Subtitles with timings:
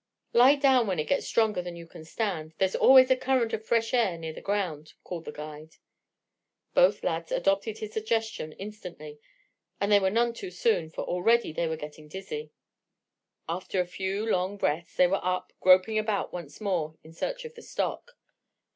[0.33, 2.55] "Lie down when it gets stronger than you can stand.
[2.57, 5.75] There's always a current of fresh air near the ground," called the guide.
[6.73, 9.19] Both lads adopted his suggestion instantly,
[9.79, 12.49] and they were none too soon, for already they were getting dizzy.
[13.47, 17.53] After a few long breaths, they were up, groping about once more in search of
[17.53, 18.13] the stock.